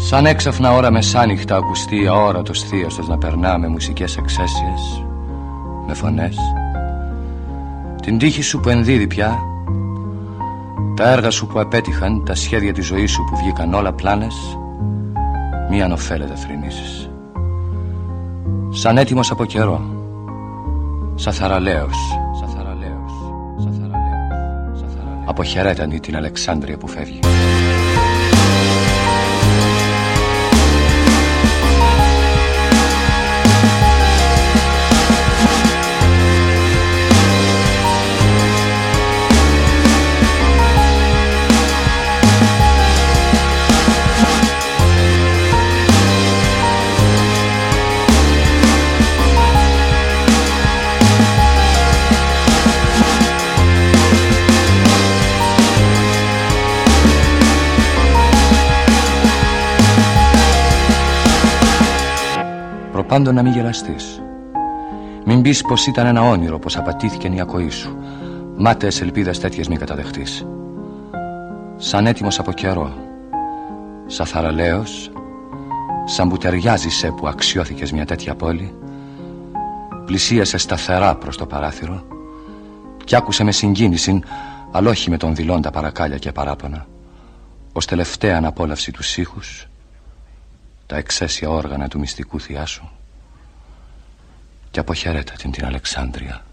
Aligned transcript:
Σαν 0.00 0.26
έξαφνα 0.26 0.72
ώρα 0.72 0.90
μεσάνυχτα 0.90 1.56
ακουστεί 1.56 2.06
αόρατος 2.06 2.62
θείαστος 2.62 3.08
να 3.08 3.18
περνά 3.18 3.58
με 3.58 3.68
μουσικές 3.68 4.16
εξαίσιες, 4.16 5.04
με 5.86 5.94
φωνές. 5.94 6.36
Την 8.02 8.18
τύχη 8.18 8.42
σου 8.42 8.60
που 8.60 8.68
ενδίδει 8.68 9.06
πια, 9.06 9.38
τα 10.96 11.10
έργα 11.10 11.30
σου 11.30 11.46
που 11.46 11.60
απέτυχαν, 11.60 12.24
τα 12.24 12.34
σχέδια 12.34 12.72
της 12.72 12.86
ζωής 12.86 13.10
σου 13.10 13.24
που 13.24 13.36
βγήκαν 13.36 13.74
όλα 13.74 13.92
πλάνες, 13.92 14.58
μη 15.70 15.82
ανοφέλετε 15.82 16.34
θρυνήσεις. 16.34 17.10
Σαν 18.70 18.98
έτοιμος 18.98 19.30
από 19.30 19.44
καιρό, 19.44 19.80
σαν 21.14 21.32
θαραλέος, 21.32 21.96
σαν 22.40 22.48
θαραλέος, 22.48 23.12
σαν 23.62 23.72
θαραλέος, 23.72 24.78
σαν 24.78 24.88
θαραλέος. 24.88 25.28
Αποχαιρέτανη 25.28 26.00
την 26.00 26.16
Αλεξάνδρεια 26.16 26.76
που 26.76 26.88
φεύγει. 26.88 27.20
Προπάντων 63.08 63.34
να 63.34 63.42
μην 63.42 63.52
γελαστείς. 63.52 64.22
Μην 65.24 65.42
πεις 65.42 65.62
πως 65.62 65.86
ήταν 65.86 66.06
ένα 66.06 66.22
όνειρο 66.22 66.58
Πως 66.58 66.76
απατήθηκε 66.76 67.28
η 67.28 67.40
ακοή 67.40 67.70
σου. 67.70 67.96
Μάταιες 68.56 69.00
ελπίδες 69.00 69.40
τέτοιες 69.40 69.68
μην 69.68 69.78
καταδεχτείς. 69.78 70.46
Σαν 71.76 72.06
έτοιμος 72.06 72.38
από 72.38 72.52
καιρό. 72.52 72.92
Σαν 74.06 74.26
θαραλέος. 74.26 75.10
Σαν 76.04 76.28
που 76.28 76.36
ταιριάζει 76.36 76.88
σε 76.88 77.10
που 77.10 77.28
αξιώθηκες 77.28 77.92
μια 77.92 78.06
τέτοια 78.06 78.34
πόλη. 78.34 78.74
Πλησίασε 80.04 80.58
σταθερά 80.58 81.14
προς 81.14 81.36
το 81.36 81.46
παράθυρο. 81.46 82.04
Κι 83.04 83.16
άκουσε 83.16 83.44
με 83.44 83.52
συγκίνηση 83.52 84.20
Αλλά 84.72 84.90
όχι 84.90 85.10
με 85.10 85.16
τον 85.16 85.34
δηλώντα 85.34 85.70
παρακάλια 85.70 86.18
και 86.18 86.32
παράπονα. 86.32 86.86
Ως 87.72 87.86
τελευταία 87.86 88.36
αναπόλαυση 88.36 88.92
τους 88.92 89.16
ήχους 89.16 89.68
τα 90.86 90.96
εξαίσια 90.96 91.50
όργανα 91.50 91.88
του 91.88 91.98
μυστικού 91.98 92.40
θειάσου 92.40 92.88
και 94.78 94.84
αποχαιρέτα 94.84 95.32
την 95.32 95.50
την 95.50 95.64
Αλεξάνδρεια. 95.64 96.44